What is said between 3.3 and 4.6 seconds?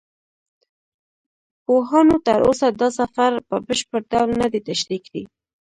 په بشپړ ډول نه دی